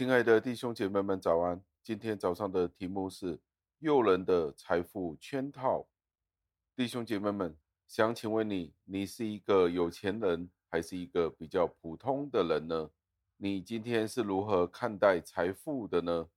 [0.00, 1.62] 亲爱的弟兄姐妹们，早安！
[1.82, 3.38] 今天早上的题目是
[3.80, 5.86] 诱人的财富圈套。
[6.74, 7.54] 弟兄姐妹们，
[7.86, 12.90] 想请问你，你是一个有钱人，还是一个比较普通的人呢？
[13.36, 16.30] 你今天是如何看待财富的呢？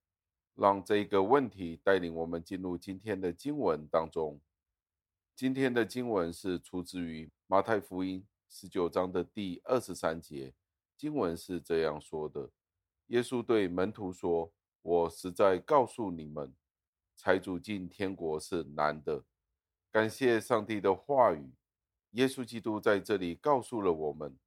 [0.56, 4.42] 让这个问题带领我们进入今天的经文当中。
[5.38, 10.54] 今天的经文是出自于马太福音十九章的第二十三节，
[10.98, 12.50] 经文是这样说的。
[13.08, 16.54] 耶稣对门徒说：“我实在告诉你们，
[17.16, 19.24] 财主进天国是难的。”
[19.92, 21.52] 感谢上帝的话语。
[22.12, 24.38] 耶稣基督在这里告诉了我们，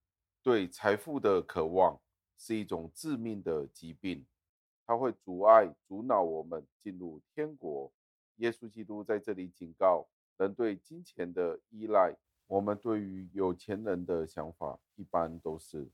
[0.43, 2.01] 对财富的渴望
[2.39, 4.25] 是一种致命的疾病，
[4.87, 7.93] 它会阻碍、阻挠我们进入天国。
[8.37, 12.17] 耶稣基督在这里警告人对金钱的依赖。
[12.49, 15.89] 我们对于有钱人的想法，一般都是。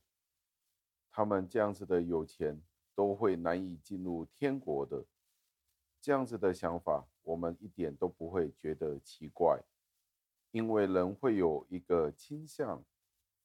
[1.15, 2.59] 他们这样子的有钱
[2.95, 5.05] 都会难以进入天国的，
[6.01, 9.61] 这样子的想法，我们一点都不会觉得奇怪，
[10.49, 12.83] 因为人会有一个倾向，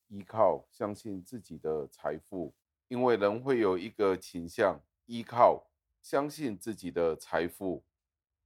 [0.08, 2.54] 依靠相信自己的财富，
[2.88, 5.68] 因为人会有一个倾向，依靠
[6.00, 7.84] 相信自己的财富，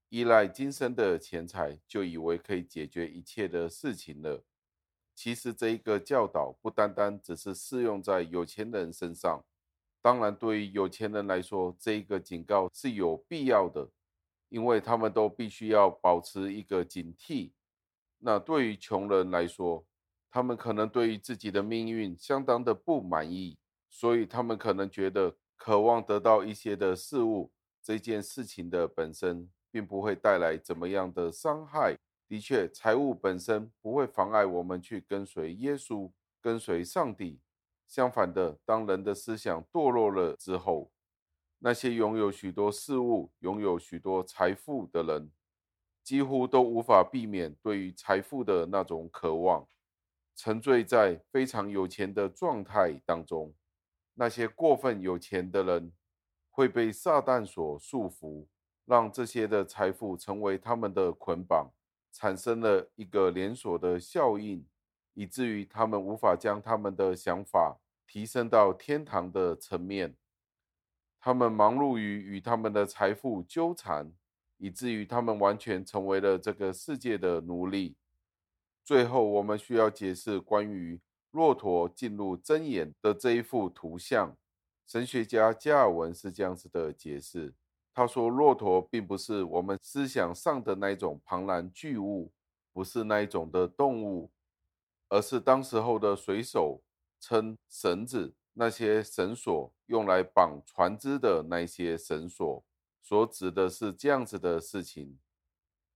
[0.09, 4.43] 依赖今生的钱财，就以为可以解决一切的事情了。
[5.15, 9.45] 其实这一个教导不单单只是适用在有钱人身上，
[10.01, 13.89] 当然对于有钱人来说，这一个警告是有必要的，
[14.49, 17.53] 因为他们都必须要保持一个警惕。
[18.19, 19.85] 那对于穷人来说，
[20.31, 23.59] 他们可能对于自己的命运相当的不满意，
[23.91, 27.53] 所以他们可能觉得渴望得到一些的事物，
[27.83, 31.99] 这件事情的本身并不会带来怎么样的伤害。
[32.33, 36.11] 的确，财务本身不会妨碍我们去跟随耶稣、
[36.41, 37.39] 跟随上帝。
[37.87, 40.91] 相反的，当人的思想堕落了之后，
[41.59, 45.31] 那些拥有许多事物、拥有许多财富的人，
[46.03, 49.69] 几乎都无法避免对于财富的那种渴望，
[50.35, 53.53] 沉醉在非常有钱的状态当中。
[54.15, 55.93] 那些过分有钱的人
[56.51, 58.47] 会被撒旦所束缚，
[58.87, 61.71] 让这些的财富成为他们的捆绑。
[62.13, 64.65] 产生了一个连锁的效应，
[65.15, 70.15] 以至于他们无法将他们的想法提升到天堂的层面。
[71.19, 74.13] 他们忙碌于与他们的财富纠缠，
[74.59, 77.97] 以至于他们完全成为了这个世界的奴隶。
[78.85, 84.37] 最后，我们需要解释关于骆驼进入针眼的这一幅图像。
[84.85, 87.55] 神学家加尔文是这样子的解释。
[87.95, 92.33] 他说：“骆驼并不是我们思想上的那一种庞然巨物，
[92.73, 94.31] 不是那一种的动物，
[95.11, 96.83] 而是当时候的水手
[97.21, 102.65] 称绳子，那些绳索用来绑船只的那些绳索，
[103.03, 105.19] 所指的是这样子的事情。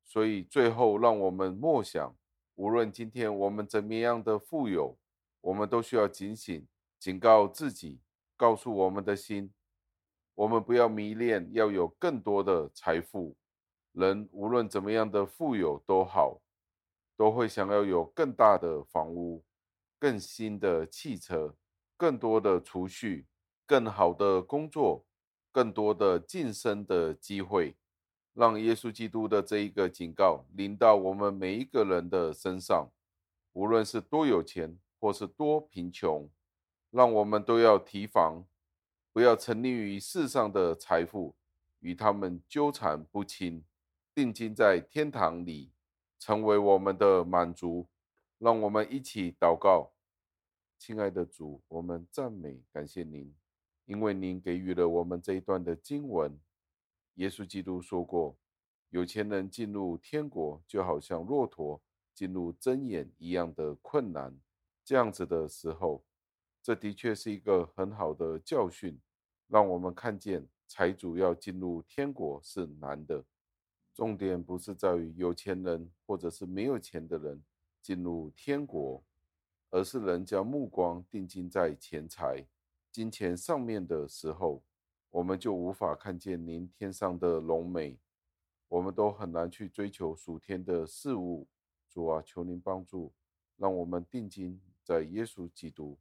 [0.05, 2.15] 所以最后，让我们默想：
[2.57, 4.99] 无论今天我们怎么样的富有，
[5.41, 6.67] 我们都需要警醒，
[6.99, 8.01] 警告自己，
[8.37, 9.51] 告诉我们的心。”
[10.37, 13.35] 我们不要迷恋，要有更多的财富。
[13.93, 16.43] 人无论怎么样的富有都好，
[17.17, 19.43] 都会想要有更大的房屋、
[19.99, 21.57] 更新的汽车、
[21.97, 23.27] 更多的储蓄、
[23.67, 25.07] 更好的工作、
[25.51, 27.75] 更多的晋升的机会。
[28.35, 32.91] 让耶稣基督的这一个警告临到我们每一个人的身上，
[33.55, 36.29] 无论是多有钱或是多贫穷，
[36.91, 38.45] 让我们都要提防。
[39.17, 41.35] 不要沉溺于世上的财富，
[41.81, 43.65] 与他们纠缠不清，
[44.15, 45.73] 定睛在天堂里，
[46.19, 47.89] 成为我们的满足。
[48.37, 49.95] 让我们一起祷告，
[50.79, 53.35] 亲爱的主，我们赞美感谢您，
[53.87, 56.39] 因为您给予了我们这一段的经文。
[57.15, 58.37] 耶稣基督说过，
[58.91, 61.81] 有钱人进入天国，就好像骆驼
[62.13, 64.39] 进入针眼一样的困难。
[64.85, 66.05] 这样子的时候，
[66.63, 69.01] 这的确是一个很好的教训。
[69.49, 73.25] 让我们看见财主要进入天国是难的，
[73.95, 77.43] 重点不是在于有钱人或者是没有钱的人
[77.81, 79.03] 进入天国，
[79.71, 82.45] 而是人将目光定睛在钱财、
[82.91, 84.63] 金钱上面的时候，
[85.11, 87.97] 我们就无法看见您天上的荣美，
[88.69, 91.47] 我们都很难去追求属天的事物。
[91.89, 93.13] 主啊，求您帮助，
[93.57, 95.97] 让我们定睛在耶稣基督，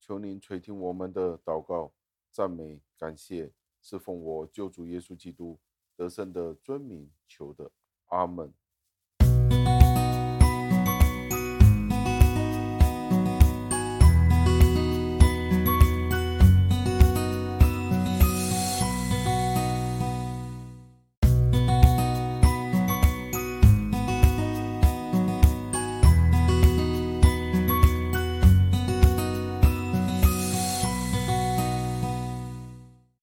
[0.00, 1.92] 求您垂听我们的祷告。
[2.30, 5.58] 赞美感谢，侍奉我救主耶稣基督
[5.96, 7.70] 得胜的尊名求的，
[8.06, 8.52] 阿门。